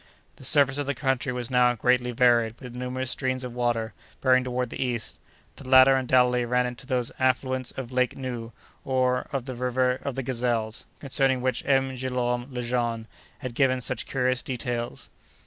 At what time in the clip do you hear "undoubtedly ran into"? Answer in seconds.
5.93-6.87